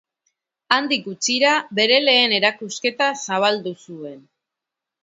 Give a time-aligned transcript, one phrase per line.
[0.77, 1.51] Handik gutxira
[1.81, 4.19] bere lehen erakusketa zabaldu zuen.